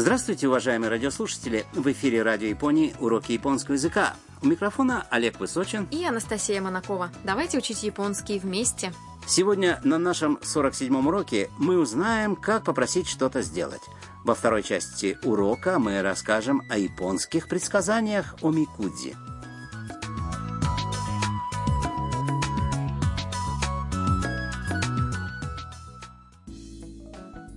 [0.00, 1.66] Здравствуйте, уважаемые радиослушатели!
[1.74, 4.14] В эфире Радио Японии «Уроки японского языка».
[4.40, 7.10] У микрофона Олег Высочин и Анастасия Монакова.
[7.22, 8.94] Давайте учить японский вместе.
[9.26, 13.82] Сегодня на нашем 47-м уроке мы узнаем, как попросить что-то сделать.
[14.24, 19.29] Во второй части урока мы расскажем о японских предсказаниях о Микудзи.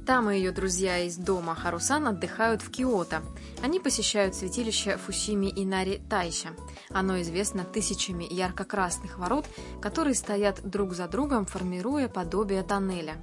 [0.07, 3.23] Там и ее друзья из дома Харусан отдыхают в Киото.
[3.63, 6.51] Они посещают святилище Фусими Инари Тайша.
[6.91, 9.47] Оно известно тысячами ярко-красных ворот,
[9.83, 13.17] которые стоят друг за другом, формируя подобие тоннеля.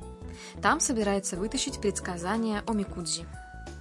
[0.61, 3.25] Там собирается вытащить предсказания о Микудзи.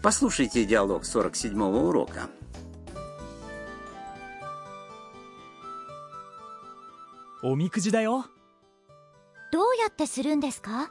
[0.02, 2.28] Послушайте диалог 47-го урока.
[7.46, 8.24] おみくじだよ
[9.52, 10.91] どうやってするんですか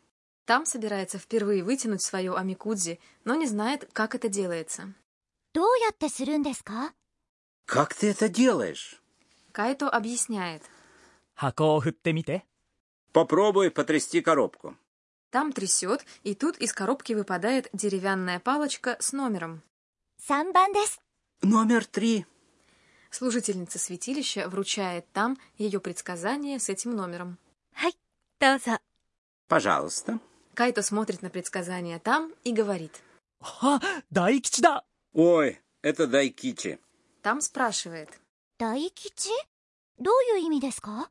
[0.45, 4.93] Там собирается впервые вытянуть свое амикудзи, но не знает, как это делается.
[7.65, 9.01] Как ты это делаешь?
[9.51, 10.63] Кайто объясняет.
[13.11, 14.77] Попробуй потрясти коробку.
[15.29, 19.61] Там трясет, и тут из коробки выпадает деревянная палочка с номером.
[21.41, 22.25] Номер три.
[23.09, 27.37] Служительница святилища вручает там ее предсказание с этим номером.
[29.47, 30.19] Пожалуйста.
[30.53, 33.01] Кайто смотрит на предсказание там и говорит.
[33.41, 33.81] «Ха!
[34.09, 36.79] Дайкичи да!» «Ой, это Дайкичи!»
[37.21, 38.09] Там спрашивает.
[38.59, 39.33] «Дайкичи?
[39.97, 41.07] Дою ими деска?»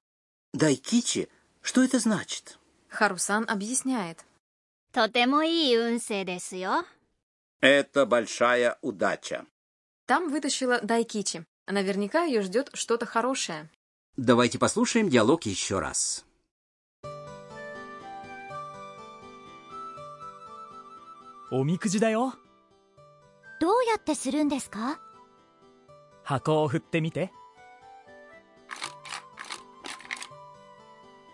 [0.52, 1.28] «Дайкичи?
[1.62, 4.24] Что это значит?» Харусан объясняет.
[4.92, 5.44] «Тотемо
[7.60, 9.46] «Это большая удача!»
[10.06, 11.44] Там вытащила Дайкичи.
[11.66, 13.70] Наверняка ее ждет что-то хорошее.
[14.16, 16.24] Давайте послушаем диалог еще раз.
[21.52, 22.34] おみくじだよ。
[23.60, 25.00] どうやってするんですか？
[26.22, 27.32] 箱を振ってみて。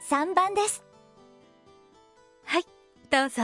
[0.08, 0.84] 3番です。
[2.44, 2.64] はい
[3.10, 3.42] どうぞ。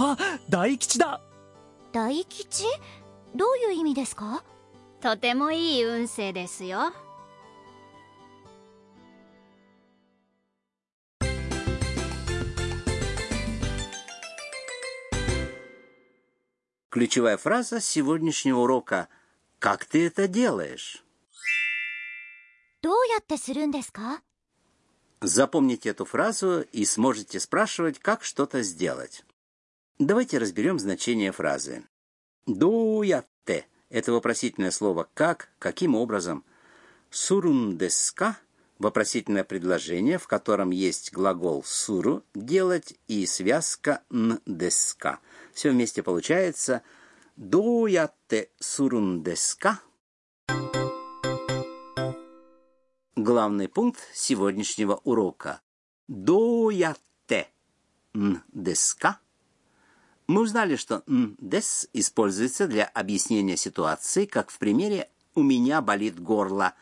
[0.00, 0.16] あ
[0.50, 1.20] 大吉だ。
[1.92, 2.64] 大吉？
[3.34, 4.44] どういう意味ですか？
[5.00, 6.92] とてもいい運勢ですよ
[16.98, 19.08] Ключевая фраза сегодняшнего урока
[19.60, 21.04] «Как ты это делаешь?»
[25.20, 29.22] Запомните эту фразу и сможете спрашивать, как что-то сделать.
[30.00, 31.84] Давайте разберем значение фразы.
[32.46, 36.44] «Дуятте»— это вопросительное слово «как», «каким образом».
[37.10, 38.38] Сурундеска
[38.78, 45.20] вопросительное предложение, в котором есть глагол «суру»— «делать» и связка «ндеска».
[45.52, 46.82] Все вместе получается
[47.36, 49.80] «дуятте сурундеска»
[53.28, 55.60] главный пункт сегодняшнего урока.
[56.06, 57.48] Доятте
[58.14, 59.20] ндеска.
[60.26, 66.74] Мы узнали, что ндес используется для объяснения ситуации, как в примере «у меня болит горло»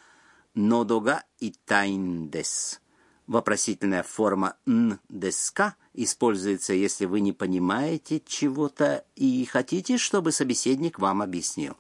[0.57, 2.81] нодога и тайндес.
[3.27, 11.77] Вопросительная форма ндеска используется, если вы не понимаете чего-то и хотите, чтобы собеседник вам объяснил.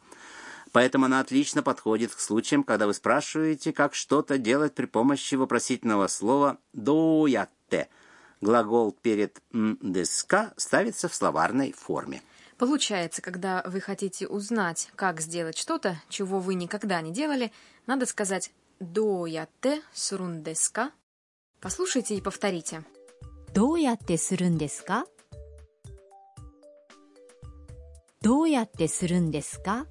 [0.72, 6.06] Поэтому она отлично подходит к случаям, когда вы спрашиваете, как что-то делать при помощи вопросительного
[6.08, 7.88] слова «доятте».
[8.40, 12.22] Глагол перед «ндеска» ставится в словарной форме.
[12.58, 17.52] Получается, когда вы хотите узнать, как сделать что-то, чего вы никогда не делали,
[17.86, 18.50] надо сказать
[18.80, 20.92] доуятте сурун деска?
[21.60, 22.84] Послушайте и повторите.
[23.54, 25.04] Доуятте сурун деска?
[28.20, 29.86] Доуятте сурун деска?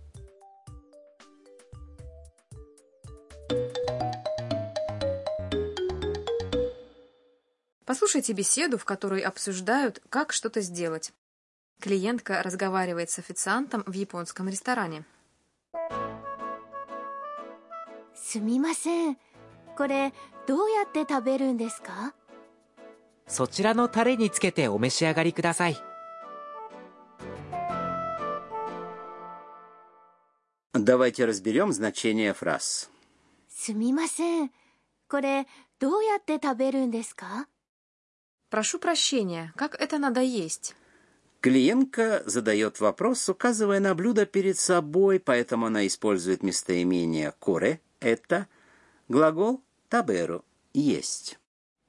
[7.86, 11.14] Послушайте беседу, в которой обсуждают, как что-то сделать.
[11.80, 15.06] Клиентка разговаривает с официантом в японском ресторане.
[18.36, 19.18] すみません
[19.78, 20.14] これ
[20.46, 22.14] どうやって食べるんですか
[23.28, 25.78] そちらのタレにつけてお召し上がりください
[33.48, 34.52] すみません
[35.08, 35.48] これ
[35.80, 37.48] どうやって食べるんですか
[38.52, 40.76] Прошу прощения, как это надо есть?
[41.42, 48.49] Клиентка задает вопрос, указывая на блюдо перед собой, поэтому она использует местоимение «коре», это
[49.09, 51.39] глагол «таберу» — «есть».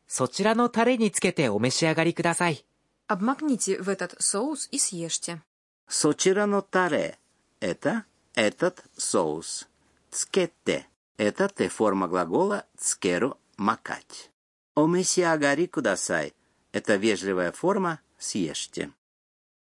[0.07, 2.65] そちらのタレにつけてお召し上がりください。
[3.07, 5.41] Обмакните в этот соус и съешьте.
[5.87, 9.67] Сочирано таре – это этот соус.
[10.09, 14.31] Цкете – это Т-форма глагола цкеру – макать.
[14.75, 18.91] Омесиагари кудасай – это вежливая форма съешьте.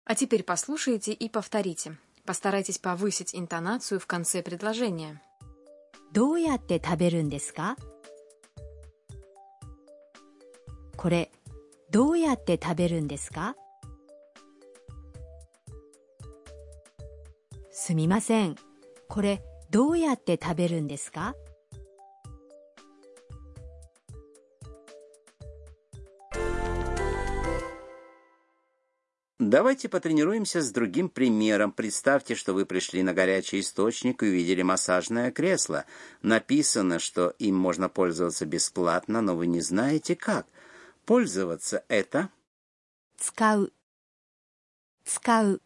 [0.06, 1.97] А теперь послушайте и повторите.
[2.25, 5.21] Постарайтесь повысить интонацию в конце предложения.
[6.14, 7.76] どうやって食べるんですか？
[10.96, 11.32] これ、
[11.90, 13.56] どうやって食べるんですか？
[17.72, 18.55] すみません。
[19.08, 21.34] これ、どうやって食べるんですか？
[29.54, 31.70] Давайте потренируемся с другим примером.
[31.70, 35.84] Представьте, что вы пришли на горячий источник и увидели массажное кресло.
[36.22, 40.48] Написано, что им можно пользоваться бесплатно, но вы не знаете как.
[41.06, 42.30] Пользоваться это...
[43.20, 43.68] Скау.
[45.04, 45.60] Скау.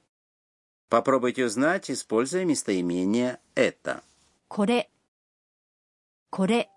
[0.91, 4.03] Попробуйте узнать, используя местоимение «это».
[4.49, 4.87] Коре.
[6.29, 6.69] Коре.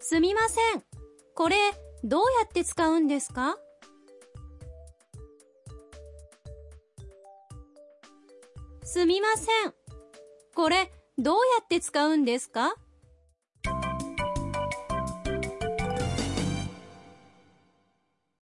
[0.00, 0.93] Сумимасен.
[1.33, 1.55] これ、
[2.03, 3.57] どうやって使うんですか
[8.83, 9.73] すみません。
[10.55, 12.75] これ、どうやって使うんですか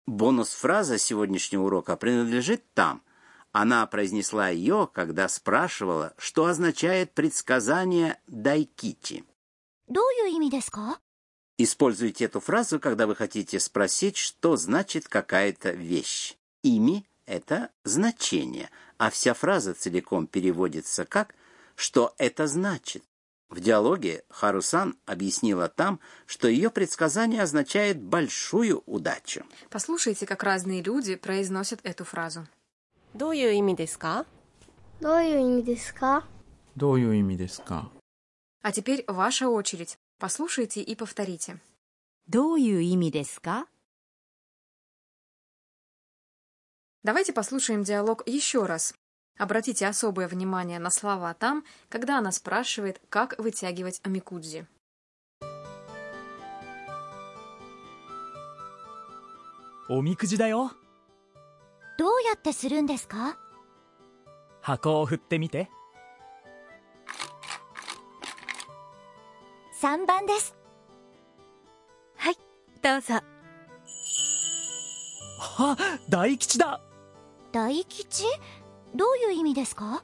[0.07, 3.01] Бонус-фраза сегодняшнего урока принадлежит там.
[3.51, 9.23] Она произнесла ее, когда спрашивала, что означает предсказание дайкити.
[9.87, 10.99] どういう意味ですか
[11.62, 16.38] Используйте эту фразу, когда вы хотите спросить, что значит какая-то вещь.
[16.62, 21.34] Ими– это значение, а вся фраза целиком переводится как
[21.74, 23.04] «что это значит».
[23.50, 29.44] В диалоге Харусан объяснила там, что ее предсказание означает большую удачу.
[29.68, 32.48] Послушайте, как разные люди произносят эту фразу.
[33.12, 34.24] Дою ю ими деска?
[35.00, 36.24] Дою ю ими деска?
[36.74, 37.90] До ими деска?
[38.62, 39.98] А теперь ваша очередь.
[40.19, 41.59] Послушайте и повторите.
[42.27, 43.67] どういう意味ですか
[47.03, 48.95] Давайте послушаем диалог еще раз.
[49.37, 54.65] Обратите особое внимание на слова там, когда она спрашивает, как вытягивать амикудзи.
[59.87, 60.71] おみくじだよ
[61.99, 63.37] どうやってするんですか
[64.61, 65.69] 箱を振ってみて
[69.81, 70.55] 3番です。
[72.17, 72.37] はい、
[72.81, 73.15] どうぞ。
[75.57, 75.77] あ
[76.09, 76.81] 大吉だ
[77.51, 78.25] 大吉
[78.93, 80.03] どういう意味ですか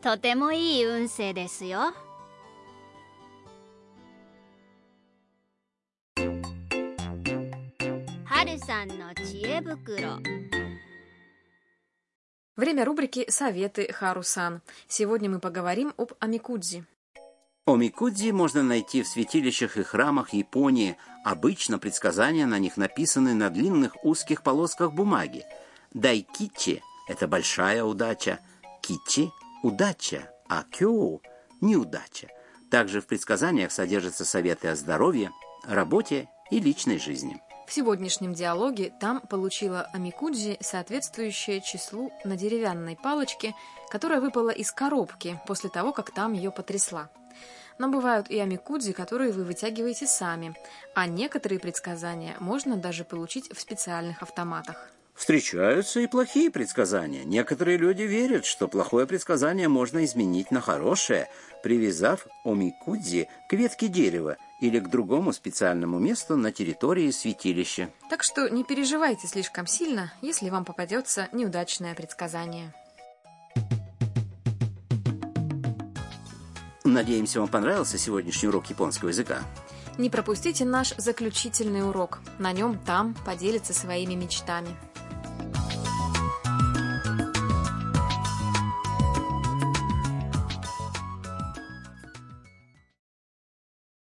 [0.00, 1.92] とてもいい運勢ですよ。
[8.24, 10.20] 春さんの知恵袋
[12.56, 14.62] Время рубрики «Советы Харусан».
[14.88, 16.84] Сегодня мы поговорим об амикудзи.
[17.73, 20.97] Омикудзи можно найти в святилищах и храмах Японии.
[21.23, 25.45] Обычно предсказания на них написаны на длинных узких полосках бумаги.
[25.93, 28.39] Дайкичи– это большая удача,
[28.81, 29.31] кичи–
[29.63, 31.21] удача, а кёу–
[31.61, 32.27] неудача.
[32.69, 35.31] Также в предсказаниях содержатся советы о здоровье,
[35.63, 37.41] работе и личной жизни.
[37.67, 43.55] В сегодняшнем диалоге там получила амикудзи, соответствующее числу на деревянной палочке,
[43.89, 47.09] которая выпала из коробки после того, как там ее потрясла.
[47.81, 50.55] Но бывают и амикудзи, которые вы вытягиваете сами,
[50.93, 54.91] а некоторые предсказания можно даже получить в специальных автоматах.
[55.15, 57.23] Встречаются и плохие предсказания.
[57.23, 61.27] Некоторые люди верят, что плохое предсказание можно изменить на хорошее,
[61.63, 67.89] привязав омикудзи к ветке дерева или к другому специальному месту на территории святилища.
[68.11, 72.75] Так что не переживайте слишком сильно, если вам попадется неудачное предсказание.
[76.83, 79.41] Надеемся, вам понравился сегодняшний урок японского языка.
[79.97, 82.19] Не пропустите наш заключительный урок.
[82.39, 84.69] На нем там поделится своими мечтами.